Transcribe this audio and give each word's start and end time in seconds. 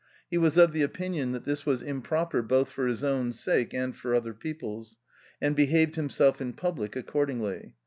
He 0.31 0.37
was 0.39 0.57
of 0.57 0.71
the 0.73 0.81
opinion 0.81 1.31
that 1.33 1.45
this 1.45 1.63
was 1.63 1.83
im 1.83 2.01
proper 2.01 2.41
both 2.41 2.71
for 2.71 2.87
his 2.87 3.03
own 3.03 3.33
sake, 3.33 3.71
and 3.71 3.95
for 3.95 4.15
other 4.15 4.33
people's, 4.33 4.97
and 5.39 5.55
behaved 5.55 5.95
himself 5.95 6.41
in 6.41 6.53
public 6.53 6.95
accordingly. 6.95 7.75